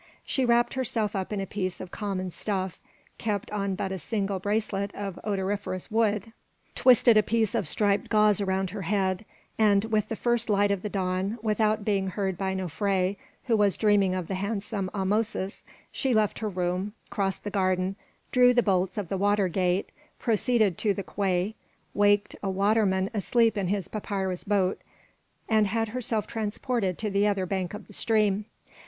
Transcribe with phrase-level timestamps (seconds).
[0.25, 2.79] She wrapped herself up in a piece of common stuff,
[3.19, 6.33] kept on but a single bracelet of odoriferous wood,
[6.73, 9.25] twisted a piece of striped gauze around her head,
[9.59, 13.77] and with the first light of the dawn, without being heard by Nofré, who was
[13.77, 17.95] dreaming of the handsome Ahmosis, she left her room, crossed the garden,
[18.31, 21.53] drew the bolts of the water gate, proceeded to the quay,
[21.93, 24.81] waked a waterman asleep in his papyrus boat,
[25.47, 28.45] and had herself transported to the other bank of the stream.